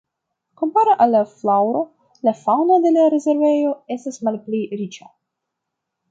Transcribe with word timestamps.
Kompare 0.59 0.93
al 1.03 1.11
la 1.15 1.19
flaŭro 1.33 1.83
la 2.29 2.33
faŭno 2.39 2.77
de 2.85 2.93
la 2.95 3.03
rezervejo 3.15 3.75
estas 3.97 4.17
malpli 4.29 4.63
riĉa. 4.81 5.11